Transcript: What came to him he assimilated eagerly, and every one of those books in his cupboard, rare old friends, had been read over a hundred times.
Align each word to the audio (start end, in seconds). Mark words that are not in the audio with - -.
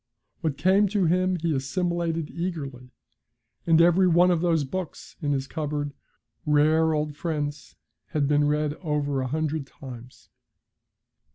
What 0.39 0.57
came 0.57 0.87
to 0.87 1.05
him 1.05 1.35
he 1.35 1.53
assimilated 1.55 2.31
eagerly, 2.31 2.89
and 3.67 3.79
every 3.79 4.07
one 4.07 4.31
of 4.31 4.41
those 4.41 4.63
books 4.63 5.15
in 5.21 5.31
his 5.31 5.45
cupboard, 5.45 5.93
rare 6.43 6.95
old 6.95 7.15
friends, 7.15 7.75
had 8.07 8.27
been 8.27 8.45
read 8.47 8.73
over 8.81 9.21
a 9.21 9.27
hundred 9.27 9.67
times. 9.67 10.31